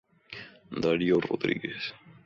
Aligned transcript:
Dario 0.81 1.19
Rodríguez. 1.21 1.93